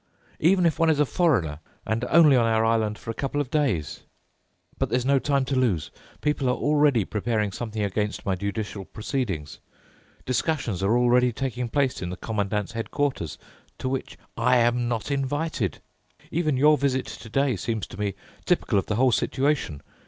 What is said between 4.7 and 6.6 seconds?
But there's no time to lose. People are